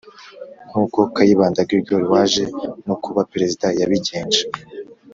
[0.69, 2.43] nk uko Kayibanda Gregoire waje
[2.87, 4.41] no kuba perezida yabigenje